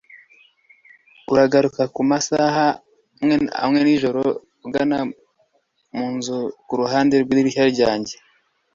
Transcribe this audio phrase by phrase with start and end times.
[1.31, 2.65] uragaruka kumasaha
[3.63, 4.21] amwe nijoro
[4.65, 4.97] ugana
[5.95, 8.15] munzu kuruhande rwidirishya ryanjye